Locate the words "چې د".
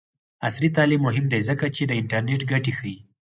1.75-1.91